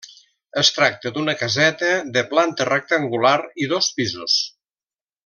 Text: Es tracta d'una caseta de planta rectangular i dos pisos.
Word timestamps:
Es 0.59 0.71
tracta 0.77 1.11
d'una 1.17 1.35
caseta 1.41 1.91
de 2.17 2.23
planta 2.33 2.67
rectangular 2.71 3.35
i 3.65 3.69
dos 3.75 3.91
pisos. 4.01 4.39